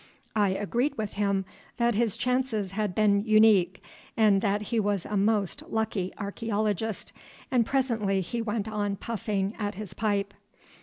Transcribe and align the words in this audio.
I 0.35 0.49
agreed 0.49 0.97
with 0.97 1.13
him 1.13 1.45
that 1.77 1.93
his 1.93 2.17
chances 2.17 2.71
had 2.71 2.95
been 2.95 3.23
unique 3.23 3.83
and 4.17 4.41
that 4.41 4.63
he 4.73 4.79
was 4.79 5.05
a 5.05 5.15
most 5.15 5.61
lucky 5.69 6.11
archæologist, 6.17 7.11
and 7.51 7.67
presently 7.67 8.21
he 8.21 8.41
went 8.41 8.67
on 8.67 8.95
puffing 8.95 9.53
at 9.59 9.75
his 9.75 9.93
pipe. 9.93 10.33